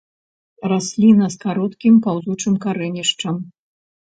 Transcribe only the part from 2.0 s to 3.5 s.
паўзучым карэнішчам.